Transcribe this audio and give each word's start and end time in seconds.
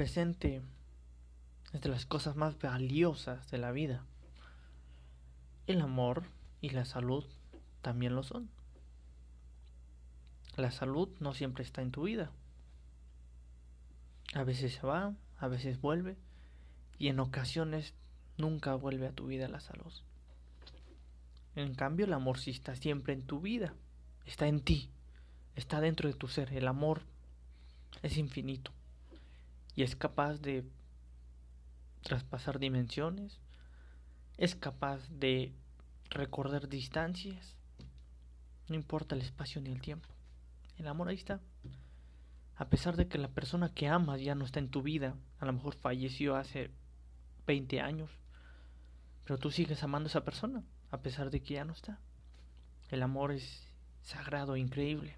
presente 0.00 0.62
es 1.74 1.80
de 1.82 1.90
las 1.90 2.06
cosas 2.06 2.34
más 2.34 2.58
valiosas 2.58 3.50
de 3.50 3.58
la 3.58 3.70
vida. 3.70 4.02
El 5.66 5.82
amor 5.82 6.24
y 6.62 6.70
la 6.70 6.86
salud 6.86 7.26
también 7.82 8.14
lo 8.14 8.22
son. 8.22 8.48
La 10.56 10.70
salud 10.70 11.10
no 11.20 11.34
siempre 11.34 11.64
está 11.64 11.82
en 11.82 11.90
tu 11.90 12.04
vida. 12.04 12.30
A 14.32 14.42
veces 14.42 14.72
se 14.72 14.86
va, 14.86 15.12
a 15.36 15.48
veces 15.48 15.78
vuelve 15.82 16.16
y 16.98 17.08
en 17.08 17.20
ocasiones 17.20 17.92
nunca 18.38 18.76
vuelve 18.76 19.06
a 19.06 19.12
tu 19.12 19.26
vida 19.26 19.48
la 19.48 19.60
salud. 19.60 19.92
En 21.56 21.74
cambio, 21.74 22.06
el 22.06 22.14
amor 22.14 22.38
sí 22.38 22.52
está 22.52 22.74
siempre 22.74 23.12
en 23.12 23.26
tu 23.26 23.42
vida, 23.42 23.74
está 24.24 24.46
en 24.46 24.62
ti, 24.62 24.88
está 25.56 25.78
dentro 25.78 26.08
de 26.08 26.14
tu 26.14 26.26
ser. 26.26 26.54
El 26.54 26.68
amor 26.68 27.02
es 28.00 28.16
infinito 28.16 28.72
y 29.74 29.82
es 29.82 29.96
capaz 29.96 30.40
de 30.40 30.64
traspasar 32.02 32.58
dimensiones, 32.58 33.40
es 34.36 34.54
capaz 34.54 35.08
de 35.08 35.54
recordar 36.10 36.68
distancias, 36.68 37.56
no 38.68 38.74
importa 38.74 39.14
el 39.14 39.22
espacio 39.22 39.60
ni 39.60 39.70
el 39.70 39.80
tiempo. 39.80 40.08
El 40.76 40.88
amor 40.88 41.08
ahí 41.08 41.16
está. 41.16 41.40
A 42.56 42.68
pesar 42.68 42.96
de 42.96 43.08
que 43.08 43.18
la 43.18 43.28
persona 43.28 43.72
que 43.72 43.88
amas 43.88 44.20
ya 44.20 44.34
no 44.34 44.44
está 44.44 44.58
en 44.58 44.70
tu 44.70 44.82
vida, 44.82 45.14
a 45.38 45.46
lo 45.46 45.52
mejor 45.52 45.74
falleció 45.74 46.36
hace 46.36 46.70
20 47.46 47.80
años, 47.80 48.10
pero 49.24 49.38
tú 49.38 49.50
sigues 49.50 49.82
amando 49.82 50.06
a 50.06 50.10
esa 50.10 50.24
persona, 50.24 50.62
a 50.90 51.02
pesar 51.02 51.30
de 51.30 51.42
que 51.42 51.54
ya 51.54 51.64
no 51.64 51.72
está. 51.72 52.00
El 52.90 53.02
amor 53.02 53.32
es 53.32 53.66
sagrado, 54.02 54.56
increíble. 54.56 55.16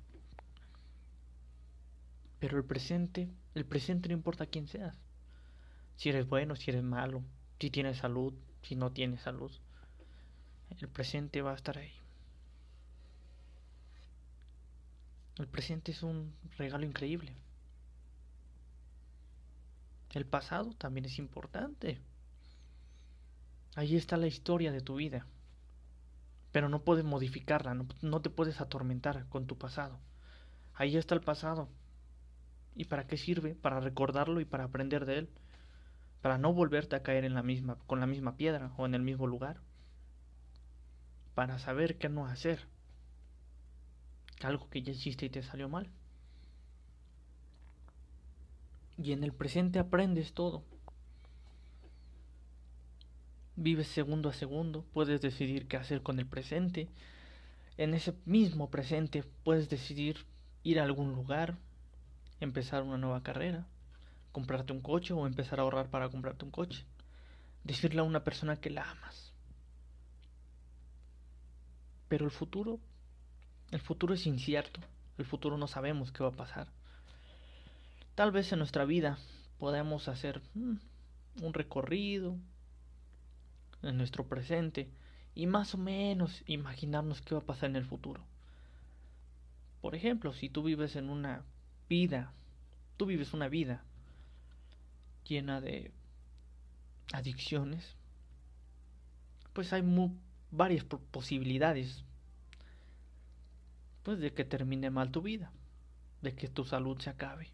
Pero 2.42 2.58
el 2.58 2.64
presente, 2.64 3.30
el 3.54 3.64
presente 3.64 4.08
no 4.08 4.14
importa 4.14 4.46
quién 4.46 4.66
seas. 4.66 4.98
Si 5.94 6.08
eres 6.08 6.28
bueno, 6.28 6.56
si 6.56 6.72
eres 6.72 6.82
malo, 6.82 7.22
si 7.60 7.70
tienes 7.70 7.98
salud, 7.98 8.34
si 8.62 8.74
no 8.74 8.90
tienes 8.90 9.20
salud. 9.20 9.52
El 10.80 10.88
presente 10.88 11.40
va 11.40 11.52
a 11.52 11.54
estar 11.54 11.78
ahí. 11.78 11.92
El 15.38 15.46
presente 15.46 15.92
es 15.92 16.02
un 16.02 16.34
regalo 16.58 16.84
increíble. 16.84 17.32
El 20.10 20.26
pasado 20.26 20.74
también 20.74 21.04
es 21.04 21.20
importante. 21.20 22.00
Ahí 23.76 23.94
está 23.94 24.16
la 24.16 24.26
historia 24.26 24.72
de 24.72 24.80
tu 24.80 24.96
vida. 24.96 25.28
Pero 26.50 26.68
no 26.68 26.82
puedes 26.82 27.04
modificarla, 27.04 27.76
no, 28.00 28.20
te 28.20 28.30
puedes 28.30 28.60
atormentar 28.60 29.28
con 29.28 29.46
tu 29.46 29.56
pasado. 29.56 30.00
Ahí 30.74 30.96
está 30.96 31.14
el 31.14 31.20
pasado. 31.20 31.68
¿Y 32.74 32.86
para 32.86 33.06
qué 33.06 33.16
sirve? 33.16 33.54
Para 33.54 33.80
recordarlo 33.80 34.40
y 34.40 34.44
para 34.44 34.64
aprender 34.64 35.04
de 35.06 35.18
él. 35.18 35.28
Para 36.22 36.38
no 36.38 36.52
volverte 36.52 36.96
a 36.96 37.02
caer 37.02 37.24
en 37.24 37.34
la 37.34 37.42
misma, 37.42 37.76
con 37.86 38.00
la 38.00 38.06
misma 38.06 38.36
piedra 38.36 38.72
o 38.76 38.86
en 38.86 38.94
el 38.94 39.02
mismo 39.02 39.26
lugar. 39.26 39.60
Para 41.34 41.58
saber 41.58 41.98
qué 41.98 42.08
no 42.08 42.26
hacer. 42.26 42.66
Algo 44.42 44.68
que 44.70 44.82
ya 44.82 44.92
hiciste 44.92 45.26
y 45.26 45.30
te 45.30 45.42
salió 45.42 45.68
mal. 45.68 45.88
Y 48.98 49.12
en 49.12 49.24
el 49.24 49.32
presente 49.32 49.78
aprendes 49.78 50.32
todo. 50.32 50.62
Vives 53.56 53.88
segundo 53.88 54.30
a 54.30 54.32
segundo, 54.32 54.84
puedes 54.92 55.20
decidir 55.20 55.68
qué 55.68 55.76
hacer 55.76 56.02
con 56.02 56.18
el 56.18 56.26
presente. 56.26 56.88
En 57.76 57.94
ese 57.94 58.14
mismo 58.24 58.70
presente 58.70 59.24
puedes 59.44 59.68
decidir 59.68 60.24
ir 60.62 60.80
a 60.80 60.84
algún 60.84 61.14
lugar, 61.14 61.58
empezar 62.44 62.82
una 62.82 62.98
nueva 62.98 63.22
carrera, 63.22 63.66
comprarte 64.32 64.72
un 64.72 64.80
coche 64.80 65.12
o 65.12 65.26
empezar 65.26 65.58
a 65.58 65.62
ahorrar 65.62 65.90
para 65.90 66.08
comprarte 66.08 66.44
un 66.44 66.50
coche. 66.50 66.84
Decirle 67.64 68.00
a 68.00 68.04
una 68.04 68.24
persona 68.24 68.56
que 68.56 68.70
la 68.70 68.90
amas. 68.90 69.32
Pero 72.08 72.24
el 72.24 72.30
futuro, 72.30 72.80
el 73.70 73.80
futuro 73.80 74.14
es 74.14 74.26
incierto. 74.26 74.80
El 75.18 75.24
futuro 75.24 75.56
no 75.56 75.68
sabemos 75.68 76.10
qué 76.10 76.22
va 76.24 76.30
a 76.30 76.36
pasar. 76.36 76.68
Tal 78.14 78.32
vez 78.32 78.52
en 78.52 78.58
nuestra 78.58 78.84
vida 78.84 79.18
podamos 79.58 80.08
hacer 80.08 80.42
mm, 80.54 80.74
un 81.42 81.54
recorrido 81.54 82.36
en 83.82 83.96
nuestro 83.96 84.26
presente 84.26 84.90
y 85.34 85.46
más 85.46 85.74
o 85.74 85.78
menos 85.78 86.42
imaginarnos 86.46 87.22
qué 87.22 87.34
va 87.34 87.40
a 87.40 87.46
pasar 87.46 87.70
en 87.70 87.76
el 87.76 87.86
futuro. 87.86 88.24
Por 89.80 89.94
ejemplo, 89.94 90.32
si 90.32 90.48
tú 90.48 90.62
vives 90.62 90.96
en 90.96 91.08
una 91.08 91.44
vida, 91.92 92.32
tú 92.96 93.04
vives 93.04 93.34
una 93.34 93.48
vida 93.48 93.84
llena 95.28 95.60
de 95.60 95.92
adicciones, 97.12 97.84
pues 99.52 99.74
hay 99.74 99.84
varias 100.50 100.84
posibilidades 100.84 102.02
pues 104.04 104.20
de 104.20 104.32
que 104.32 104.46
termine 104.46 104.88
mal 104.88 105.10
tu 105.10 105.20
vida, 105.20 105.52
de 106.22 106.34
que 106.34 106.48
tu 106.48 106.64
salud 106.64 106.98
se 106.98 107.10
acabe 107.10 107.50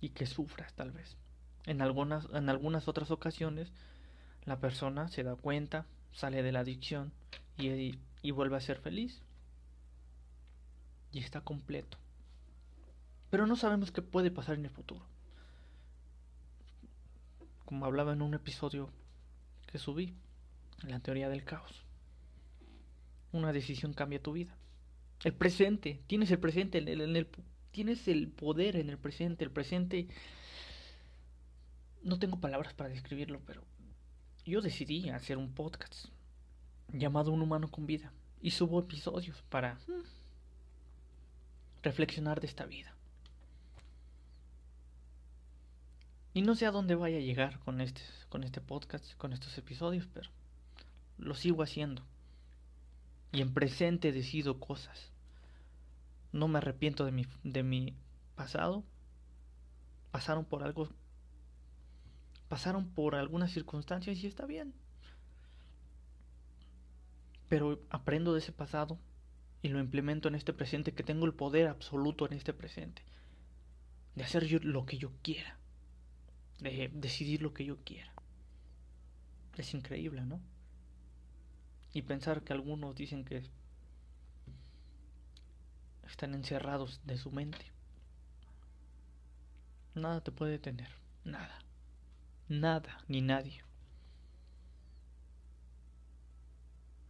y 0.00 0.10
que 0.10 0.26
sufras 0.26 0.72
tal 0.74 0.92
vez. 0.92 1.16
En 1.64 1.82
algunas, 1.82 2.28
en 2.32 2.48
algunas 2.48 2.86
otras 2.86 3.10
ocasiones 3.10 3.72
la 4.44 4.60
persona 4.60 5.08
se 5.08 5.24
da 5.24 5.34
cuenta, 5.34 5.84
sale 6.12 6.44
de 6.44 6.52
la 6.52 6.60
adicción 6.60 7.12
y, 7.58 7.98
y 8.22 8.30
vuelve 8.30 8.56
a 8.56 8.60
ser 8.60 8.78
feliz 8.78 9.25
y 11.16 11.20
está 11.20 11.40
completo. 11.40 11.96
Pero 13.30 13.46
no 13.46 13.56
sabemos 13.56 13.90
qué 13.90 14.02
puede 14.02 14.30
pasar 14.30 14.56
en 14.56 14.66
el 14.66 14.70
futuro. 14.70 15.06
Como 17.64 17.86
hablaba 17.86 18.12
en 18.12 18.20
un 18.20 18.34
episodio 18.34 18.90
que 19.66 19.78
subí, 19.78 20.14
la 20.82 21.00
teoría 21.00 21.30
del 21.30 21.42
caos. 21.42 21.86
Una 23.32 23.54
decisión 23.54 23.94
cambia 23.94 24.22
tu 24.22 24.32
vida. 24.32 24.58
El 25.24 25.32
presente, 25.32 26.02
tienes 26.06 26.30
el 26.30 26.38
presente, 26.38 26.82
tienes 27.70 28.08
el 28.08 28.28
poder 28.28 28.76
en 28.76 28.90
el 28.90 28.98
presente. 28.98 29.42
El 29.42 29.50
presente, 29.50 30.08
no 32.02 32.18
tengo 32.18 32.40
palabras 32.40 32.74
para 32.74 32.90
describirlo, 32.90 33.40
pero 33.46 33.64
yo 34.44 34.60
decidí 34.60 35.08
hacer 35.08 35.38
un 35.38 35.54
podcast 35.54 36.08
llamado 36.92 37.32
Un 37.32 37.40
humano 37.40 37.70
con 37.70 37.86
vida. 37.86 38.12
Y 38.42 38.50
subo 38.50 38.78
episodios 38.78 39.42
para 39.48 39.76
mm, 39.88 40.15
reflexionar 41.86 42.40
de 42.40 42.48
esta 42.48 42.66
vida. 42.66 42.92
Y 46.34 46.42
no 46.42 46.56
sé 46.56 46.66
a 46.66 46.72
dónde 46.72 46.96
vaya 46.96 47.18
a 47.18 47.20
llegar 47.20 47.60
con 47.60 47.80
este, 47.80 48.02
con 48.28 48.42
este 48.42 48.60
podcast, 48.60 49.14
con 49.16 49.32
estos 49.32 49.56
episodios, 49.56 50.06
pero 50.12 50.28
lo 51.16 51.34
sigo 51.34 51.62
haciendo. 51.62 52.02
Y 53.32 53.40
en 53.40 53.54
presente 53.54 54.12
decido 54.12 54.58
cosas. 54.58 55.12
No 56.32 56.48
me 56.48 56.58
arrepiento 56.58 57.04
de 57.04 57.12
mi, 57.12 57.26
de 57.44 57.62
mi 57.62 57.94
pasado. 58.34 58.84
Pasaron 60.10 60.44
por 60.44 60.64
algo. 60.64 60.88
Pasaron 62.48 62.88
por 62.90 63.14
algunas 63.14 63.52
circunstancias 63.52 64.18
y 64.18 64.26
está 64.26 64.44
bien. 64.44 64.74
Pero 67.48 67.80
aprendo 67.90 68.32
de 68.34 68.40
ese 68.40 68.52
pasado 68.52 68.98
y 69.66 69.68
lo 69.68 69.80
implemento 69.80 70.28
en 70.28 70.34
este 70.34 70.52
presente, 70.52 70.92
que 70.92 71.02
tengo 71.02 71.26
el 71.26 71.34
poder 71.34 71.68
absoluto 71.68 72.26
en 72.26 72.34
este 72.34 72.52
presente. 72.52 73.02
De 74.14 74.24
hacer 74.24 74.46
yo 74.46 74.58
lo 74.60 74.86
que 74.86 74.98
yo 74.98 75.12
quiera 75.22 75.58
de 76.58 76.90
decidir 76.94 77.42
lo 77.42 77.52
que 77.52 77.64
yo 77.64 77.78
quiera. 77.84 78.12
Es 79.56 79.74
increíble, 79.74 80.24
¿no? 80.24 80.40
Y 81.92 82.02
pensar 82.02 82.42
que 82.42 82.52
algunos 82.52 82.94
dicen 82.94 83.24
que 83.24 83.48
están 86.04 86.34
encerrados 86.34 87.00
de 87.04 87.16
su 87.16 87.30
mente. 87.30 87.72
Nada 89.94 90.20
te 90.20 90.30
puede 90.30 90.52
detener, 90.52 90.90
nada. 91.24 91.58
Nada, 92.48 92.98
ni 93.08 93.22
nadie. 93.22 93.64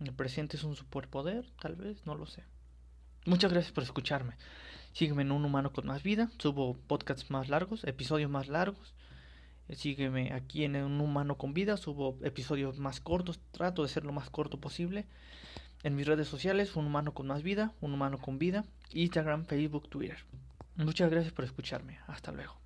El 0.01 0.15
presente 0.15 0.57
es 0.57 0.65
un 0.65 0.77
superpoder, 0.77 1.51
tal 1.61 1.75
vez, 1.75 2.07
no 2.07 2.15
lo 2.15 2.27
sé. 2.27 2.45
Muchas 3.27 3.53
gracias 3.53 3.73
por 3.73 3.83
escucharme. 3.83 4.35
Sígueme 4.93 5.23
en 5.23 5.33
Un 5.33 5.45
Humano 5.45 5.73
con 5.73 5.85
Más 5.87 6.05
Vida. 6.05 6.31
Subo 6.39 6.77
podcasts 6.87 7.29
más 7.29 7.49
largos, 7.49 7.83
episodios 7.83 8.31
más 8.31 8.47
largos. 8.47 8.95
Sígueme 9.69 10.33
aquí 10.33 10.63
en 10.63 10.77
Un 10.77 11.01
Humano 11.01 11.37
con 11.37 11.53
Vida, 11.53 11.77
subo 11.77 12.17
episodios 12.23 12.79
más 12.79 13.01
cortos, 13.01 13.41
trato 13.51 13.83
de 13.83 13.89
ser 13.89 14.05
lo 14.05 14.13
más 14.13 14.31
corto 14.31 14.61
posible. 14.61 15.07
En 15.83 15.97
mis 15.97 16.07
redes 16.07 16.29
sociales, 16.29 16.77
Un 16.77 16.87
Humano 16.87 17.15
con 17.15 17.27
Más 17.27 17.43
Vida, 17.43 17.75
Un 17.81 17.95
Humano 17.95 18.19
con 18.19 18.39
Vida, 18.39 18.65
Instagram, 18.93 19.45
Facebook, 19.45 19.89
Twitter. 19.89 20.19
Muchas 20.77 21.11
gracias 21.11 21.33
por 21.33 21.45
escucharme. 21.45 21.99
Hasta 22.07 22.31
luego. 22.31 22.66